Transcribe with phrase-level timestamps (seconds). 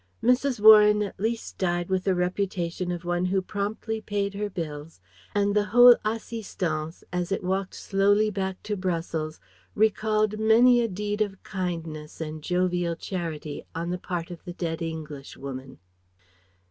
[0.23, 0.59] Mrs.
[0.59, 4.99] Warren at least died with the reputation of one who promptly paid her bills;
[5.35, 9.39] and the whole assistance, as it walked slowly back to Brussels,
[9.75, 14.81] recalled many a deed of kindness and jovial charity on the part of the dead
[14.81, 15.77] Englishwoman.